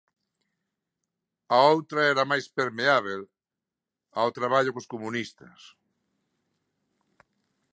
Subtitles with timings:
[1.55, 3.21] A outra era máis permeábel
[4.19, 5.59] ao traballo cos comunistas.